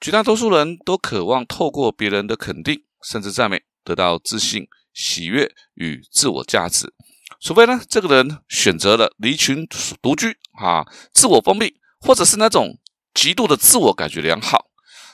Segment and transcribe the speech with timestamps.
[0.00, 6.92] 绝大多数人都渴望透过别人的肯定甚至赞美，得到自信、喜悦与自我价值。
[7.40, 9.66] 除非呢，这个人选择了离群
[10.00, 12.78] 独居啊，自我封闭，或者是那种
[13.12, 14.66] 极度的自我感觉良好。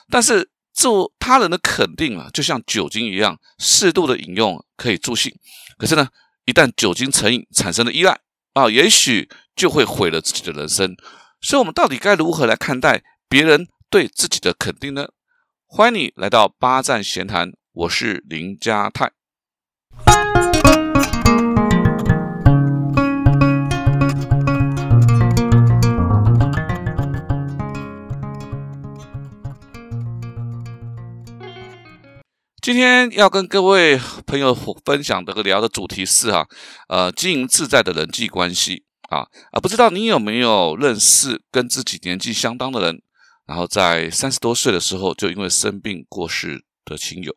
[0.09, 5.33] 但是，自他人的肯定啊，就像酒精一样，适度的饮用可以助兴。
[5.79, 6.09] 可是呢，
[6.45, 8.21] 一旦酒精成瘾，产生了依赖
[8.53, 10.97] 啊，也许就会毁了自己的人生。
[11.41, 13.67] 所以，我们到底该如何来看待别人
[13.97, 15.09] 对自己的肯定呢？
[15.65, 19.11] 欢迎你来到八站闲谈，我是林家泰。
[32.61, 36.47] 今天要跟各位朋友分享这个聊的主题是哈，
[36.89, 39.21] 呃，经营自在的人际关系啊
[39.53, 43.01] 啊，不知道你有没有认识跟自己年纪相当的人，
[43.47, 47.35] 然后在三十多岁的时候就因为生病过世的亲友。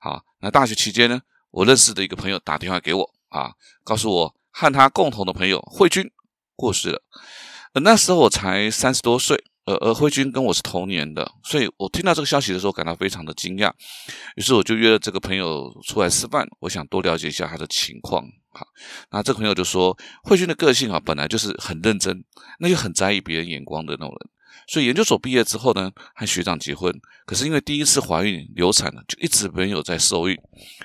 [0.00, 6.10] 好，那大学期间呢，我认识的一个朋友打电话给我啊，告诉我和他共同的朋友慧君
[6.54, 7.02] 过世了。
[7.82, 9.44] 那时候我才三十多岁。
[9.66, 13.68] 呃，而慧君跟我是同年的，所以我听到这个消息的时候感到非常的惊讶，
[14.36, 18.22] 于是我就约了这个朋友出来吃饭，我想多了解一下他的情况。
[18.50, 18.64] 好，
[19.10, 22.24] 那这个朋友就说，慧君的个性啊，本来就是很认真，
[22.60, 24.30] 那就很在意别人眼光的那种人，
[24.66, 26.92] 所以研究所毕业之后呢，和学长结婚，
[27.24, 30.36] 可是因为第一次怀孕流产了，就一直没有再受孕。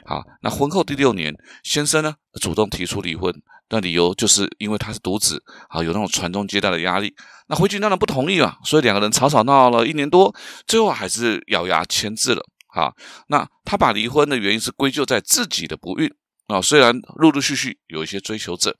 [0.05, 3.33] 好，那婚后第六年，先生呢主动提出离婚。
[3.69, 7.15] 那理由就是因为他是独子，啊，有那种传宗接代的压力。
[7.47, 10.35] 那回去当然不同意嘛，所以两个人吵吵闹闹了一年多，
[10.67, 12.43] 最后还是咬牙签字了。
[12.73, 12.91] 啊，
[13.27, 16.09] 那他把离婚的原因是归咎在自己的不孕
[16.51, 16.61] 啊。
[16.61, 18.75] 虽然陆陆续续有一些追求者，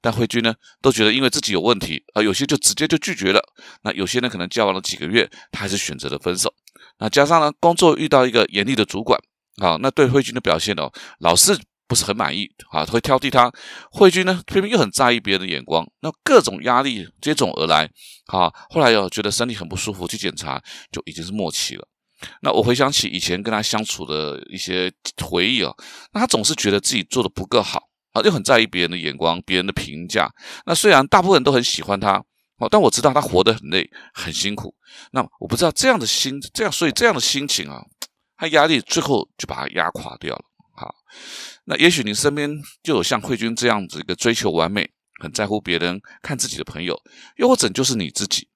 [0.00, 3.40] 但慧君呢都觉得因为自己有问题啊，有些就直接就拒绝了。
[3.82, 6.52] 那有些呢可能交往了几个月，他还是选择了分手。
[6.98, 9.18] 那加上呢工作遇到一个严厉的主管，
[9.62, 11.58] 啊，那对慧君的表现哦，老是。
[11.88, 13.52] 不是很满意啊，会挑剔他。
[13.90, 17.84] 慧君呢，偏偏又很在意别人的眼光，那各种压力接踵而来。
[18.28, 21.86] 啊，后来又觉得身体很不舒服，去检查就已经是末期了。
[22.40, 25.72] 那我回想起以前跟他相处的一些回忆啊，
[26.12, 30.30] 那他总是觉得自己做的不够好啊，又很在意别人的眼光、别人的评价。
[30.66, 32.22] 那虽然大部分人都很喜欢他
[32.58, 34.74] 哦，但我知道他活得很累、很辛苦。
[35.12, 37.82] 那我不知道这样的心，这样所以这样的心情啊，
[38.36, 40.44] 他压力最后就把他压垮掉了。
[40.74, 40.94] 好。
[41.64, 42.50] 那也许你身边
[42.82, 44.88] 就有像慧君这样子一个追求完美、
[45.20, 46.98] 很在乎别人看自己的朋友，
[47.36, 48.48] 又或者就是你自己。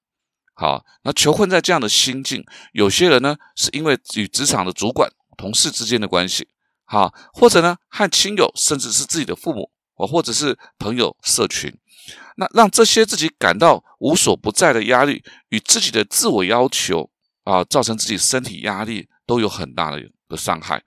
[0.59, 5.07] 好，那囚困在这样的心境，有些人呢是因为与职场的主管、
[5.37, 6.47] 同事之间的关系，
[6.83, 11.71] 好，或者呢和亲友，甚至是自己的父母，或者是朋友、社群，
[12.37, 17.11] 那让这些自己感到无所不在的压力与自己的自我要求
[17.43, 20.81] 啊，造成自己身体压力都有很大的的伤害。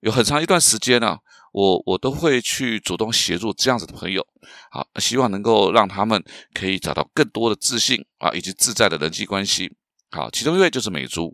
[0.00, 1.16] 有很长一段时间呢，
[1.54, 4.26] 我我都会去主动协助这样子的朋友，
[4.72, 6.20] 好，希望能够让他们
[6.52, 9.72] 可以找到更多的自信啊，以及自在的人际关系。
[10.10, 11.32] 好，其中一位就是美珠，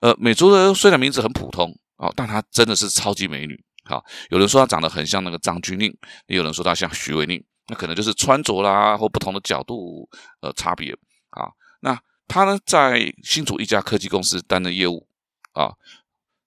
[0.00, 3.62] 呃，美珠呢虽然名字很普通哦，但她真的是超级美女。
[3.84, 5.94] 好，有人说她长得很像那个张钧甯，
[6.28, 10.08] 也有人说她像徐伟宁，那可能就是穿着啦或不同的角度
[10.40, 10.94] 呃差别。
[11.28, 11.44] 啊，
[11.80, 15.06] 那她呢在新竹一家科技公司担任业务
[15.52, 15.74] 啊，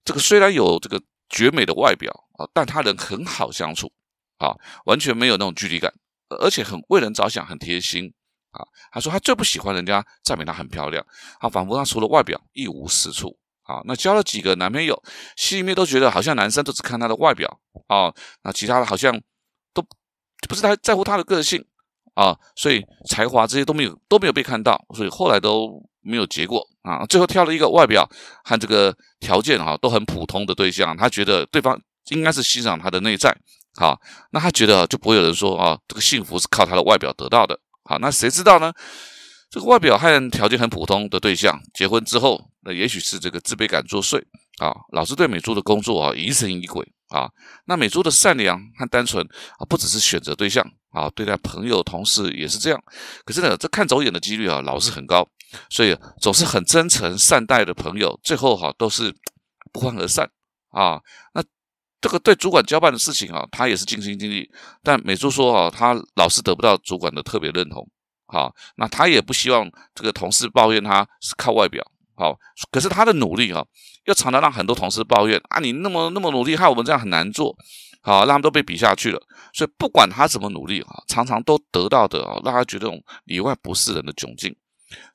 [0.03, 0.99] 这个虽然有这个。
[1.31, 3.91] 绝美的外表啊，但他人很好相处
[4.37, 4.53] 啊，
[4.85, 5.91] 完全没有那种距离感，
[6.41, 8.13] 而且很为人着想，很贴心
[8.51, 8.61] 啊。
[8.91, 11.03] 他说他最不喜欢人家赞美他很漂亮，
[11.39, 13.81] 啊，仿佛他除了外表一无是处啊。
[13.85, 15.01] 那交了几个男朋友，
[15.35, 19.19] 心里面都觉得好像男生都只看他的外表啊，那其他的好像
[19.73, 19.81] 都
[20.47, 21.65] 不是太在乎他的个性
[22.13, 25.89] 啊，所以才华这些都没有都没有被看到，所以后来都。
[26.03, 27.05] 没有结果啊！
[27.05, 28.07] 最后挑了一个外表
[28.43, 33.35] 和这个条件哈都很普通的对象，他觉得对方应该是欣赏他的内在，
[33.75, 33.99] 好，
[34.31, 38.73] 那他觉得就不会有人说啊，这个幸福是靠他的外表得到的，好，那谁知道呢？
[39.49, 44.17] 这个外表和条件很普通的对象结婚之后，那也许是这个自卑感作祟
[44.59, 47.29] 啊，老是对美珠的工作啊疑神疑鬼啊。
[47.65, 49.23] 那美珠的善良和单纯
[49.59, 52.83] 啊，不只是选择对象啊，对待朋友同事也是这样。
[53.23, 55.27] 可是呢，这看走眼的几率啊，老是很高。
[55.69, 59.13] 所以总是很真诚善待的朋友，最后哈都是
[59.73, 60.25] 不欢而散
[60.69, 60.97] 啊。
[61.33, 61.43] 那
[61.99, 64.49] 这个对主管交办的事情啊，他也是尽心尽力。
[64.81, 67.85] 但美珠说啊，他老是得不到主管的特别认同。
[68.27, 71.85] 好，那他也不希望这个同事抱怨他是靠外表。
[72.21, 72.37] 好，
[72.69, 73.65] 可是他的努力啊，
[74.05, 77.55] 又常常让很多同事抱怨啊，你那么那么努力，害我们这样很难做。
[78.03, 79.19] 好，让他们都被比下去了。
[79.53, 82.87] 所以不管他怎么努力啊，常常都得到的啊，让他觉得
[83.25, 84.55] 里外不是人的窘境。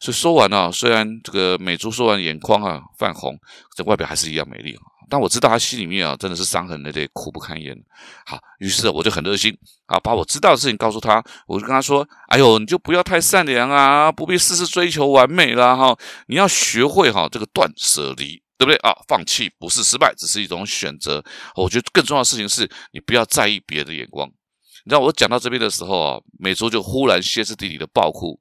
[0.01, 3.39] 所以说完了，虽然这个美珠说完眼眶啊泛红，
[3.77, 4.83] 这外表还是一样美丽啊。
[5.09, 7.77] 但我知道他心里面啊真的是伤痕累累，苦不堪言。
[8.25, 9.57] 好，于是我就很热心
[9.87, 11.23] 啊，把我知道的事情告诉他。
[11.47, 18.93] 我就跟他说：“哎呦，你就不要太善良啊，不必事事追求完美啦，哈，你要学会哈这个断舍离，对不对啊？
[19.07, 21.23] 放弃不是失败，只是一种选择。
[21.55, 24.29] 我觉得更重要的事情是你不要在意别人的眼光。
[24.29, 28.41] 你知道我讲到这边的时候啊，美珠就忽然歇斯底里的爆哭。”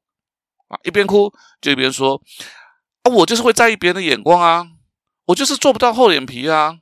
[0.68, 1.32] 啊，一边哭
[1.62, 2.20] 就一边说
[3.06, 4.66] ：“啊，我就是会在意别人的眼光啊，
[5.26, 6.80] 我就是做不到厚脸皮啊，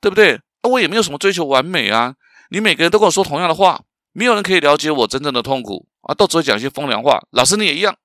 [0.00, 0.40] 对不对？
[0.62, 2.14] 那，我也没有什么追求完美啊。
[2.50, 3.82] 你每个人都跟我说同样的话，
[4.12, 7.20] 没有人可以了解我真正的痛苦啊，都只会讲一些风凉话。
[7.30, 7.96] 老师你也一样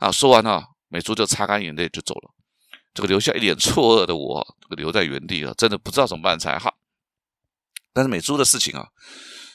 [0.00, 2.30] 啊。”说完了，美珠就擦干眼泪就走了，
[2.92, 6.74] 这个留下一脸错愕的我，这个留在原地了，真的不知道怎么办才好。
[7.92, 8.88] 但是美珠的事情啊。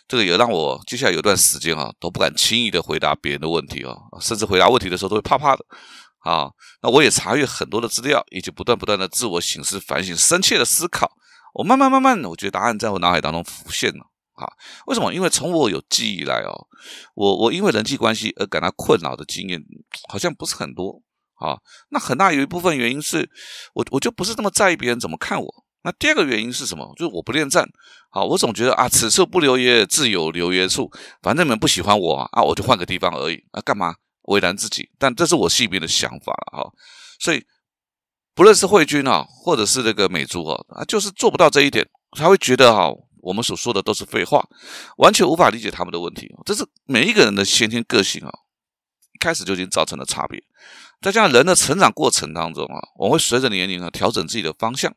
[0.10, 5.66] 这个也让我接下来有段时间啊都不敢轻易的回答别人的问题啊，甚至回答问题的时候都会怕怕的
[6.28, 6.50] 啊。
[6.82, 11.10] 那我也查阅很多的资料，以及不断不断的自我醒思、反省、深切的思考。
[11.54, 14.02] 我慢慢慢慢的，我觉得答案在我脑海当中浮现了
[14.34, 14.46] 啊。
[14.86, 15.14] 为什么？
[15.14, 16.68] 因为从我有记忆来哦，
[17.16, 19.60] 我我因为人际关系而感到困扰的经验
[20.10, 21.02] 好像不是很多
[21.36, 21.58] 啊。
[21.90, 23.28] 那很大有一部分原因是
[23.74, 25.64] 我我就不是那么在意别人怎么看我。
[25.84, 26.94] 那第二个原因是什么？
[26.98, 27.66] 就是我不恋战，
[28.12, 30.92] 好，我总觉得啊，此处不留爷，自有留爷处。
[31.22, 33.96] 反正你们不喜欢我啊，我就换个地方而已啊，干嘛
[34.28, 34.90] 为难自己？
[34.98, 36.72] 但这是我细边的想法了哈。
[37.20, 37.44] 所以
[38.34, 42.90] 不论是慧君啊，或者是这个美珠啊，啊，就是做不到这一点，他会觉得哈，
[43.22, 44.48] 我们所说的都是废话，
[44.98, 46.30] 完全无法理解他们的问题。
[46.46, 48.32] 这是每一个人的先天个性啊，
[49.14, 50.42] 一开始就已经造成了差别。
[51.02, 54.94] 在这样人的成长过程当中啊，我会随着年龄啊调整自己的方向。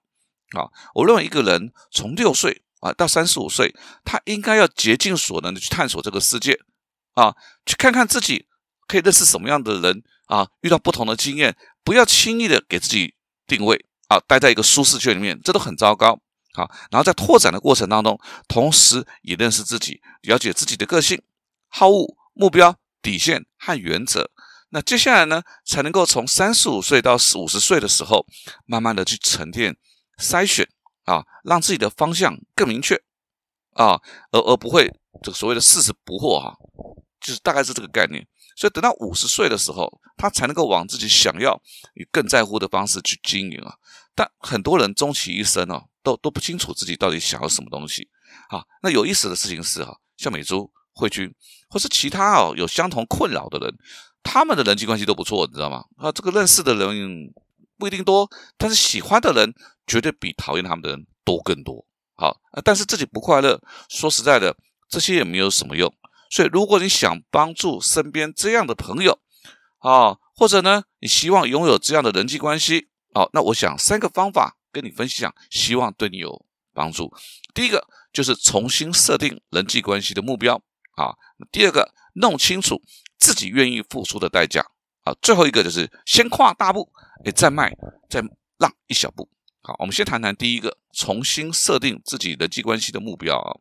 [0.57, 3.73] 啊，我认为一个人从六岁啊到三十五岁，
[4.05, 6.59] 他应该要竭尽所能的去探索这个世界，
[7.15, 8.47] 啊，去看看自己
[8.91, 13.15] 可以认识什么样的人啊，遇到不同的经验，不要轻易的给自己
[13.47, 16.19] 定位啊，待在一个舒适圈里面，这都很糟糕。
[16.55, 21.23] 好，然后在拓展的过程当中，同时也认识自己，了解自己的个性、
[21.69, 24.29] 好恶、目标、底线和原则。
[24.71, 28.27] 那接下来呢，才能够从三十五岁到四五十岁的时候，
[28.67, 29.77] 慢慢的去沉淀。
[30.19, 30.69] 筛选
[31.05, 32.97] 啊，让自己的方向更明确
[33.75, 34.03] 啊，
[34.33, 36.57] 而而不会这个所谓的四十不惑哈，
[37.21, 38.27] 就是大概是这个概念。
[38.61, 41.59] 所以等到五十岁的时候，他才能够往自己想要、
[41.95, 43.73] 与更在乎的方式去经营啊。
[44.15, 48.07] 但很多人终其一生哦，都都不清楚自己到底想要什么东西
[48.51, 48.63] 啊。
[48.83, 51.33] 那有意思的事情是哈，像美珠、慧君
[51.71, 53.75] 或是其他哦有相同困扰的人，
[54.23, 55.87] 他们的人际关系都不错，你知道吗？
[55.97, 57.33] 啊，这个认识的人。
[57.79, 58.29] 不一定多，
[58.59, 59.55] 但是喜欢的人
[59.87, 61.83] 绝对比讨厌他们的人多更多。
[62.15, 63.59] 好，但是自己不快乐，
[63.89, 64.55] 说实在的，
[64.87, 65.91] 这些也没有什么用。
[66.31, 69.19] 所以，如果你想帮助身边这样的朋友，
[69.79, 77.13] 啊，或者呢，你希望拥有这样的人际关系，好，那我想三个方法跟你分享，希望对你有帮助。
[77.53, 80.55] 第一个就是重新设定人际关系的目标，
[80.97, 81.13] 啊，
[81.51, 82.81] 第二个弄清楚
[83.19, 84.65] 自己愿意付出的代价。
[85.03, 86.87] 啊，最后一个就是先跨大步，
[87.25, 87.75] 哎，再迈，
[88.11, 88.23] 再
[88.59, 89.27] 让一小步。
[89.63, 93.57] 好，我们先谈谈第一个，重新设定自己人际关系的目标啊。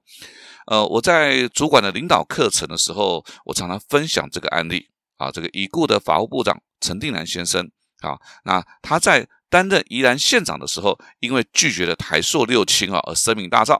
[0.69, 4.88] 呃，我在主管的领导课程的时候，我常常分享这个案例
[5.18, 5.31] 啊。
[5.31, 7.68] 这个已故的法务部长陈定南先生
[8.01, 13.80] 啊，那他在担任宜兰县长的时候，因为拒绝了台塑六轻啊而声名大噪。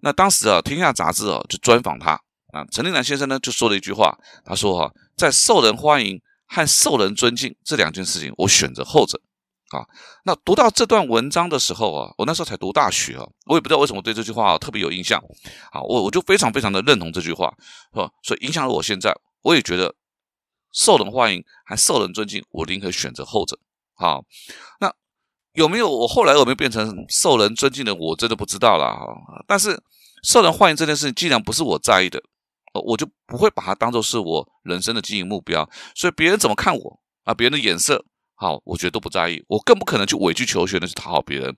[0.00, 2.12] 那当时啊，《天下杂志》啊就专访他
[2.52, 6.20] 啊，陈定南先生呢就说了一句话，他说哈，在受人欢迎。
[6.52, 9.20] 和受人尊敬这两件事情，我选择后者
[9.70, 9.86] 啊。
[10.24, 15.18] 那读到这段文章的时候啊，我那时候才读大学啊，我也不知道为什么对这句话特别有印象
[15.72, 15.80] 啊。
[15.82, 17.54] 我我就非常非常的认同这句话，
[17.92, 18.10] 是吧？
[18.22, 19.12] 所以影响了我现在，
[19.42, 19.94] 我也觉得
[20.72, 23.58] 受人欢迎还受人尊敬，我宁可选择后者。
[23.94, 24.24] 好，
[24.80, 24.92] 那
[25.54, 27.94] 有没有我后来有没有变成受人尊敬的？
[27.94, 29.44] 我真的不知道了哈。
[29.46, 29.82] 但是
[30.22, 32.22] 受人欢迎这件事情，既然不是我在意的。
[32.72, 38.04] 我就不会把它当做是我人生的经营目标，所以别人怎么看我啊，别人的眼色
[38.40, 41.54] 好，我觉得都不在意，我更不可能去委曲求全的去讨好别人。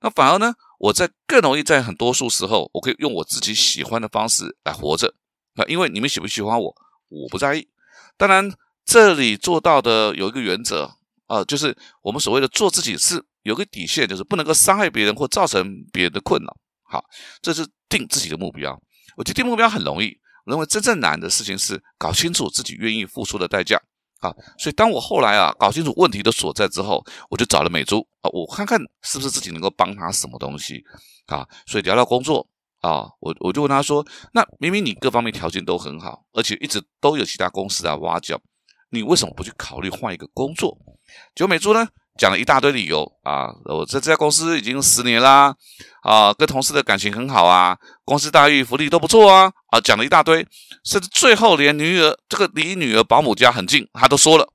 [0.00, 5.14] 那反而呢，我在更容易在很多数时候，我可以用我自己喜欢的方式来活着
[5.54, 6.74] 啊，因为你们喜不喜欢我，
[7.08, 7.68] 我不在意。
[8.16, 8.52] 当然，
[8.84, 10.90] 这里做到的有一个原则
[11.28, 11.72] 啊，就是
[12.02, 16.56] 我们所谓的做自己是有个底线，就是不能够伤害别人或造成别人的困扰。
[16.82, 17.04] 好，
[17.42, 18.76] 这是定自己的目标。
[19.16, 20.18] 我觉得定目标很容易。
[20.46, 23.80] 我认为真正难的事情是搞清楚自己愿意付出的代价
[24.28, 24.34] 啊！
[24.58, 30.82] 所以当我后来啊搞清楚问题的所在之后，我就找了美珠啊，我看看是不是自己能够帮他什么东西
[31.26, 31.46] 啊。
[31.66, 32.46] 所以聊聊工作
[32.80, 38.40] 啊，我我就问他说：“那明明你各方面条件都很好，而且一直都有其他公司在挖角，
[38.90, 40.76] 你为什么不去考虑换一个工作？
[41.34, 41.86] 九美珠呢
[42.18, 45.54] 讲了一大堆理由啊，我在这家公司已经十年啦，
[46.02, 50.46] 啊，跟同事的感情很好啊，公司待遇福利都不错啊，啊，讲了一大堆，
[50.84, 54.48] 甚至最后连女儿这个离女儿保姆家很近，他都说了。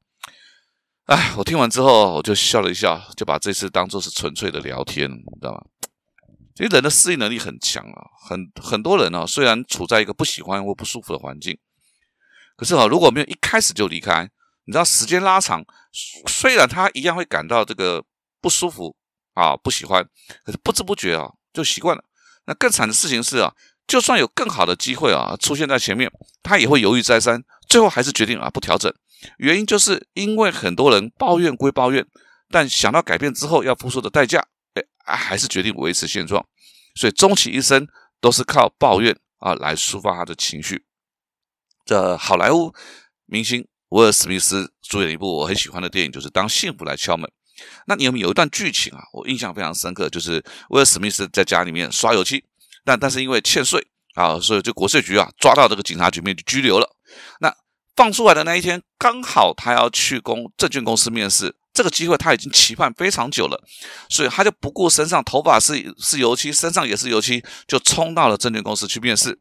[1.08, 5.62] 哎，我听完之后我就笑了一笑，就把这次当做是纯粹的聊天，你知道吗？
[6.56, 11.58] 其实人的适应能力很强啊，很很多人呢，虽然处在一个不喜欢或不舒服的环境。
[12.56, 14.30] 可是啊，如果没有一开始就离开，
[14.70, 15.66] 你知道时间拉长，
[16.28, 18.06] 虽然他一样会感到这个
[18.40, 18.96] 不舒服
[19.34, 20.08] 啊，不喜欢，
[20.46, 22.04] 可是不知不觉啊就习惯了。
[22.46, 23.52] 那更惨的事情是啊，
[23.88, 26.12] 就算有更好的机会啊出现在前面，
[26.44, 28.94] 他也会犹豫再三，最后还是决定啊不调整。
[29.40, 32.06] 原因就是因为很多人抱怨归抱怨，
[32.52, 34.46] 但想到改变之后要付出的代价，
[34.76, 36.46] 哎，还是决定维持现状。
[36.94, 37.88] 所以终其一生
[38.22, 40.86] 都是靠抱怨啊来抒发他的情绪。
[41.86, 42.72] 这好莱坞
[43.26, 47.30] 明星威尔史密斯主演一部我很喜欢的电影，就是《当幸福来敲门》。
[47.88, 49.02] 那你有没有一段剧情啊？
[49.12, 52.44] 我印象非常深刻，就是威尔史密斯在家里面刷油漆，
[52.86, 56.96] 但但是因为欠税啊，所以就国税局啊抓到这个警察局面就拘留了。
[57.42, 57.54] 那
[57.96, 63.62] 放出来的那一天，刚好他要去公证券公司面试，这个机会他已经期盼非常久了，
[64.08, 69.38] 所以他就不顾身上头发是是油漆，身上也是油漆，就冲到了证券公司去面试。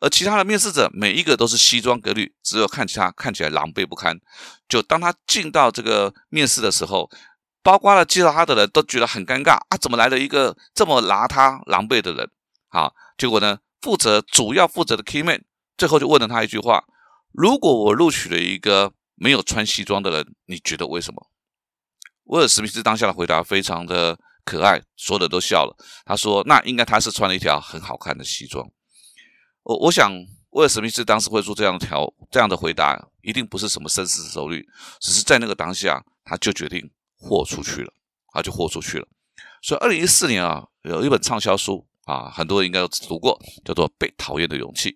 [0.00, 4.18] 而其他的面试者每一个都是西装革履，只有看起他看起来狼狈不堪。
[4.68, 7.10] 就当他进到这个面试的时候，
[7.62, 12.30] 包括了介绍他的人都觉得很尴尬啊，怎么来了一个这么邋遢、狼狈的人？
[12.68, 15.42] 好，结果呢，负责主要负责的 key man
[15.76, 16.84] 最后就问了他一句话：
[17.32, 21.28] 如果我录取了一个没有穿西装的人，你觉得为什么？
[22.24, 25.74] 威尔史密斯当下的回答非常的可爱，所有的都笑了。
[26.04, 28.66] 他说：那应该他是穿了一条很好看的西装。
[29.68, 30.10] 我我想，
[30.52, 34.66] 威尔史密斯当时会做这样的条这样的回答，一定不是什么深思熟虑，
[34.98, 37.92] 只是在那个当下，他就决定豁出去了，
[38.32, 39.06] 他就豁出去了。
[39.60, 44.92] 所以，二零一四年啊，有一本畅销书啊，很多人应该都读过，叫做《被讨厌的勇气》。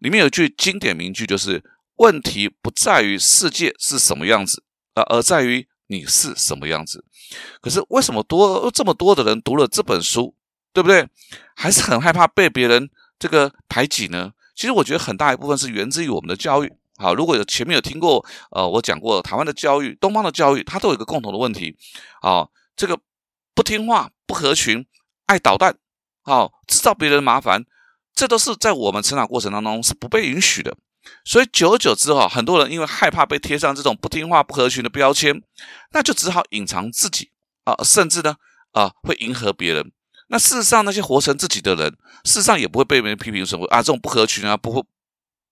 [0.00, 1.62] 里面有句经典名句，就是
[1.98, 7.04] “问题不在于世界是什么样子，而而在于你是什么样子”。
[7.62, 10.34] 可是，为什么多这么多的人读了这本书，
[10.72, 11.08] 对不对？
[11.54, 12.90] 还是很害怕被别人。
[13.18, 16.72] 这个排挤呢，其实我觉得很大一部分是源自于我们的教育。
[16.96, 21.76] 好，如果有前面有听过，呃，我讲过台湾的教育、东方的教育，它都有一个共同的问题。
[22.22, 22.98] 啊，这个
[23.54, 24.84] 不听话、不合群、
[25.26, 25.76] 爱捣蛋，
[26.22, 27.64] 好，制造别人的麻烦，
[28.14, 30.76] 这都是在我们成长过程当中是不被允许的。
[31.24, 35.40] 所以久而久之，哈，很多人因为害怕被贴上这种不听话、不合群的标签，
[35.92, 37.30] 那就只好隐藏自己
[37.62, 38.36] 啊，甚至呢，
[38.72, 39.92] 啊，会迎合别人。
[40.30, 41.90] 那事实上，那些活成自己的人，
[42.24, 44.82] 事实上也不会被别人批评说啊，这种不合群啊，不会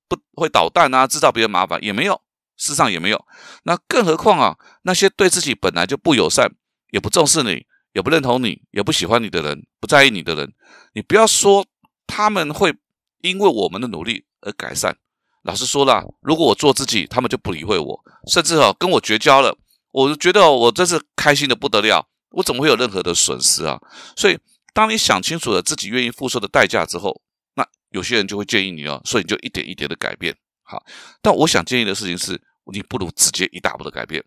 [0.06, 2.20] 不会捣蛋啊，制造别人麻烦也没有，
[2.58, 3.24] 事实上也没有。
[3.64, 6.52] 那更何况啊，那些对自己本来就不友善、
[6.90, 7.64] 也不重视你、
[7.94, 10.52] 也不认同你、也不喜欢你的人、不在意你的人，
[10.92, 11.64] 你不要说
[12.06, 12.76] 他们会
[13.22, 14.94] 因为我们的努力而改善。
[15.42, 19.56] 老实说了，如果我做自己，他们就不理会我，甚至哦跟我绝交了，
[19.92, 23.80] 我觉得我真是开心的不得了，我怎么会有任何的损失啊？
[24.14, 24.38] 所以。
[24.76, 27.22] 当你想清楚了自己愿意付出的代价之后，
[27.54, 30.36] 那有些人就会建议你哦，所以你就一点一点的改变。
[30.64, 30.84] 好，
[31.22, 32.38] 但我想建议的事情是，
[32.70, 34.22] 你不如直接一大步的改变，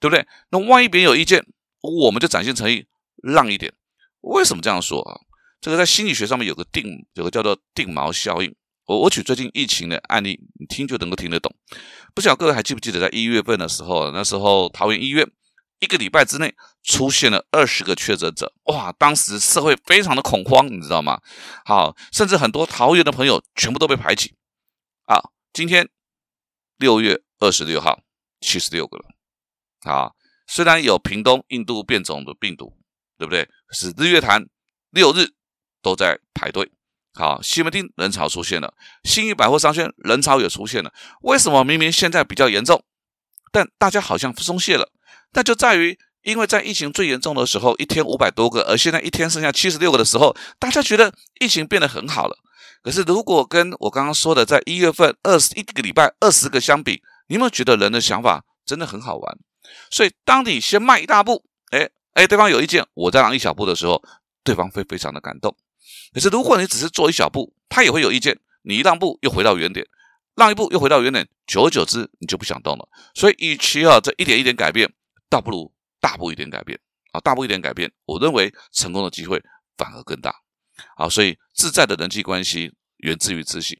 [0.00, 0.26] 对不对？
[0.48, 1.44] 那万一别人有意见，
[1.82, 2.86] 我们就展现诚意，
[3.22, 3.74] 让一点。
[4.22, 5.20] 为什么这样说啊？
[5.60, 8.54] 这个在心理学上面有个定，有个叫做定锚效应。
[8.86, 11.54] 我我举最近疫情的案例，你听就能够听得懂。
[12.14, 15.30] 不晓得各位还记不记得，在一月份的时候，那时候桃园医院。
[15.80, 18.92] 一个礼拜之内出现了二十个确诊者，哇！
[18.92, 21.20] 当时社会非常的恐慌，你知道吗？
[21.64, 24.36] 好，甚至很多桃园的朋友全部都被排挤。
[25.06, 25.18] 啊，
[25.54, 25.88] 今天
[26.76, 28.00] 六月二十六号，
[28.40, 29.04] 七十六个了。
[29.90, 30.12] 啊，
[30.46, 32.76] 虽然有屏东印度变种的病毒，
[33.16, 33.48] 对不对？
[33.72, 34.46] 是日月潭
[34.90, 35.30] 六日
[35.80, 36.70] 都在排队。
[37.14, 40.92] 好，西门町人潮出现了，新义百货商圈人潮也出现了。
[41.22, 42.84] 为什么明明现在比较严重，
[43.50, 44.92] 但大家好像松懈了？
[45.32, 52.36] 那就在于，因为在疫情最严重的时候，一天五百多个，而现在一天剩下七十六个的时候，大家觉得疫情变得很好了。
[52.82, 59.38] 可是，如果跟我刚刚说的，在一月份二十一个礼拜二十个相比，你有没有觉得人的想法真的很好玩？
[59.90, 64.02] 所以，当你先迈一大步，哎哎，对方有意见，我再让一小步的时候，
[64.42, 65.54] 对方会非常的感动。
[66.14, 69.86] 可是，如果你只是做一小步，他也会有意见，你一让步又回到原点，
[70.34, 72.88] 让一步又回到原点，久而久之，你就不想动了。
[73.14, 74.90] 所以，与其啊这一点一点改变。
[75.30, 76.78] 倒不如大步一点改变
[77.12, 79.42] 啊，大步一点改变，我认为成功的机会
[79.78, 80.34] 反而更大。
[80.96, 83.78] 啊，所以自在的人际关系源自于自信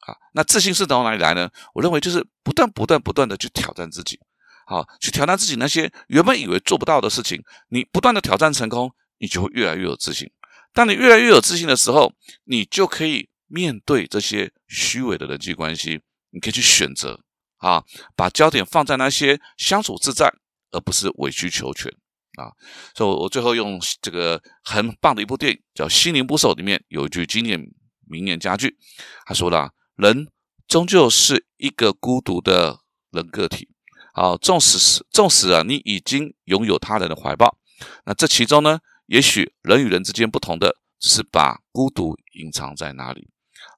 [0.00, 1.50] 啊，那自信是从哪里来呢？
[1.72, 4.20] 我认为就是不断、不断、不断的去挑战自己，
[4.66, 10.30] 好，去挑战自己那些原本以为做不到的事情，你不断的挑战成功，你就会越来越有自信。
[10.74, 12.12] 当你越来越有自信的时候，
[12.44, 17.20] 你就可以面对这些虚伪的人际关系，你可以去选择
[17.56, 17.84] 啊，
[18.14, 20.30] 把焦点放在那些相处自在，
[20.74, 21.90] 而不是委曲求全
[22.36, 22.52] 啊。
[22.94, 27.58] 所以，我最后用这个很棒的一部电影叫《心灵捕手》，里面有一句经典
[28.06, 28.76] 名言佳句，
[29.24, 29.70] 他说了。
[29.96, 30.26] 人
[30.66, 32.80] 终究是一个孤独的
[33.12, 33.68] 人个体，
[34.12, 37.56] 好，纵使是纵使啊，你已经拥有他人的怀抱，
[38.04, 43.30] 那这其中呢，也许人与人之间不同的，只是把孤独隐藏在哪里。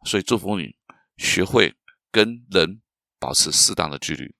[0.06, 0.74] 所以祝福你，
[1.18, 1.74] 学会
[2.10, 2.80] 跟人
[3.18, 4.34] 保持适当的距离，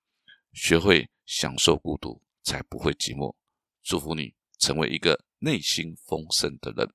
[0.55, 3.35] 学会享受孤独，才不会寂寞。
[3.85, 6.89] 祝福你成为一个内心丰盛的人。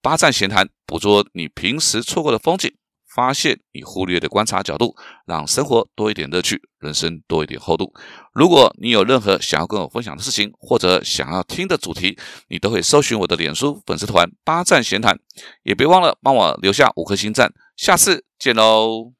[0.00, 2.74] 八站闲谈，捕捉你平时错过的风景。
[3.14, 7.92] 发现你忽略的观察角度，让生活多一点乐趣，人生多一点厚度。
[8.32, 15.20] 如果你有任何想要跟我分享的事情，或者想要听的主题，你都会搜寻我的脸书粉丝团“八站闲谈”，
[15.62, 17.52] 也别忘了帮我留下五颗星赞。
[17.76, 19.12] 下次见喽！